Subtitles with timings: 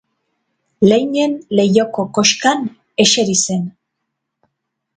[0.89, 2.65] Leinen leihoko koxkan
[3.07, 3.71] eseri zen.